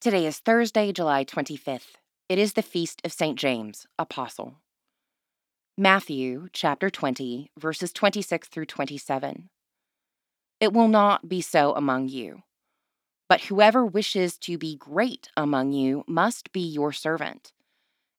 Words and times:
Today 0.00 0.26
is 0.26 0.38
Thursday, 0.38 0.92
July 0.92 1.24
25th. 1.24 1.96
It 2.28 2.38
is 2.38 2.52
the 2.52 2.62
feast 2.62 3.00
of 3.02 3.12
St. 3.12 3.36
James, 3.36 3.84
Apostle. 3.98 4.54
Matthew 5.76 6.46
chapter 6.52 6.88
20, 6.88 7.50
verses 7.58 7.92
26 7.92 8.46
through 8.46 8.66
27. 8.66 9.50
It 10.60 10.72
will 10.72 10.86
not 10.86 11.28
be 11.28 11.40
so 11.40 11.74
among 11.74 12.06
you. 12.10 12.44
But 13.28 13.40
whoever 13.40 13.84
wishes 13.84 14.38
to 14.38 14.56
be 14.56 14.76
great 14.76 15.30
among 15.36 15.72
you 15.72 16.04
must 16.06 16.52
be 16.52 16.60
your 16.60 16.92
servant, 16.92 17.52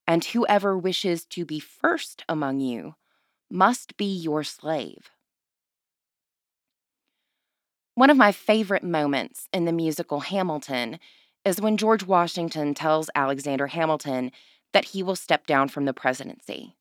and 0.06 0.26
whoever 0.26 0.78
wishes 0.78 1.24
to 1.28 1.46
be 1.46 1.62
first 1.62 2.26
among 2.28 2.60
you 2.60 2.96
must 3.50 3.96
be 3.96 4.14
your 4.14 4.44
slave. 4.44 5.12
One 7.96 8.10
of 8.10 8.18
my 8.18 8.34
favorite 8.34 8.84
moments 8.84 9.48
in 9.54 9.64
the 9.64 9.72
musical 9.72 10.20
Hamilton 10.20 11.00
is 11.46 11.62
when 11.62 11.78
George 11.78 12.04
Washington 12.04 12.74
tells 12.74 13.10
Alexander 13.16 13.68
Hamilton 13.68 14.32
that 14.74 14.86
he 14.86 15.02
will 15.02 15.16
step 15.16 15.48
down 15.48 15.70
from 15.70 15.86
the 15.86 15.94
presidency. 15.94 16.76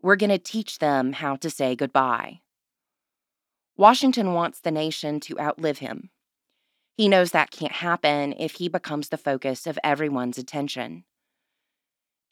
We're 0.00 0.16
going 0.16 0.30
to 0.30 0.38
teach 0.38 0.78
them 0.78 1.14
how 1.14 1.36
to 1.36 1.50
say 1.50 1.74
goodbye. 1.74 2.40
Washington 3.76 4.34
wants 4.34 4.60
the 4.60 4.70
nation 4.70 5.18
to 5.20 5.40
outlive 5.40 5.78
him. 5.78 6.10
He 6.96 7.08
knows 7.08 7.32
that 7.32 7.50
can't 7.50 7.72
happen 7.72 8.34
if 8.38 8.52
he 8.52 8.68
becomes 8.68 9.08
the 9.08 9.16
focus 9.16 9.66
of 9.66 9.78
everyone's 9.82 10.38
attention. 10.38 11.04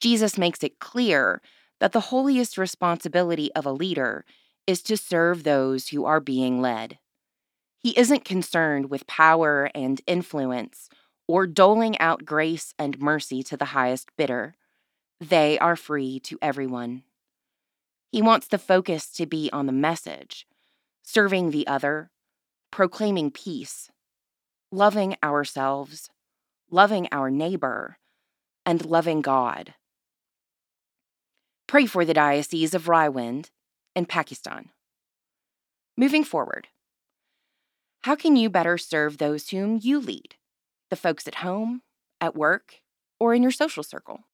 Jesus 0.01 0.39
makes 0.39 0.63
it 0.63 0.79
clear 0.79 1.43
that 1.81 1.93
the 1.93 2.01
holiest 2.01 2.57
responsibility 2.57 3.53
of 3.55 3.67
a 3.67 3.73
leader 3.73 4.25
is 4.67 4.83
to 4.83 4.97
serve 4.97 5.43
those 5.43 5.89
who 5.89 6.05
are 6.05 6.21
being 6.21 6.61
led. 6.61 6.99
He 7.79 7.99
isn't 7.99 8.25
concerned 8.25 8.91
with 8.91 9.09
power 9.09 9.69
and 9.75 10.01
influence 10.07 10.89
or 11.33 11.47
doling 11.47 11.99
out 11.99 12.27
grace 12.27 12.75
and 12.79 13.01
mercy 13.01 13.43
to 13.43 13.57
the 13.57 13.73
highest 13.73 14.11
bidder. 14.19 14.55
They 15.19 15.59
are 15.61 15.77
free 15.77 16.21
to 16.25 16.39
everyone. 16.43 17.05
He 18.11 18.21
wants 18.21 18.49
the 18.49 18.59
focus 18.59 19.07
to 19.13 19.25
be 19.25 19.49
on 19.51 19.65
the 19.65 19.73
message, 19.73 20.47
serving 21.03 21.51
the 21.51 21.67
other, 21.67 22.11
proclaiming 22.71 23.31
peace, 23.31 23.91
loving 24.71 25.17
ourselves, 25.25 26.11
loving 26.71 27.09
our 27.11 27.31
neighbor, 27.31 27.97
and 28.67 28.85
loving 28.85 29.23
God. 29.23 29.73
Pray 31.67 31.87
for 31.87 32.05
the 32.05 32.13
Diocese 32.13 32.75
of 32.75 32.89
Raiwind 32.89 33.49
in 33.97 34.05
Pakistan. 34.05 34.69
Moving 35.97 36.25
forward, 36.25 36.69
how 38.03 38.17
can 38.17 38.37
you 38.37 38.51
better 38.51 38.77
serve 38.77 39.17
those 39.17 39.49
whom 39.49 39.81
you 39.81 39.99
lead? 39.99 40.35
The 40.93 40.97
folks 40.97 41.27
at 41.27 41.37
home, 41.37 41.81
at 42.21 42.37
work, 42.37 42.83
or 43.19 43.33
in 43.33 43.41
your 43.43 43.51
social 43.51 43.83
circle? 43.83 44.27